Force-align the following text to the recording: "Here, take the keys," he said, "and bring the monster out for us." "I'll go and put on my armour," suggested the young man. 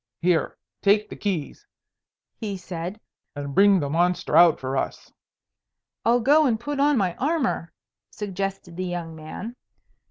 "Here, 0.19 0.57
take 0.81 1.09
the 1.11 1.15
keys," 1.15 1.67
he 2.39 2.57
said, 2.57 2.99
"and 3.35 3.53
bring 3.53 3.79
the 3.79 3.87
monster 3.87 4.35
out 4.35 4.59
for 4.59 4.75
us." 4.75 5.13
"I'll 6.03 6.21
go 6.21 6.47
and 6.47 6.59
put 6.59 6.79
on 6.79 6.97
my 6.97 7.15
armour," 7.17 7.71
suggested 8.09 8.77
the 8.77 8.85
young 8.85 9.13
man. 9.15 9.55